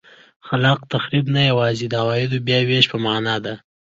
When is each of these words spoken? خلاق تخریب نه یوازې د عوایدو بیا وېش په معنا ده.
خلاق 0.47 0.79
تخریب 0.93 1.25
نه 1.35 1.41
یوازې 1.49 1.85
د 1.89 1.93
عوایدو 2.03 2.37
بیا 2.47 2.59
وېش 2.69 2.85
په 2.91 2.97
معنا 3.05 3.35
ده. 3.45 3.53